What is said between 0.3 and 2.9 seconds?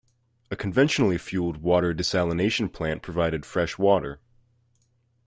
A conventionally fueled water desalination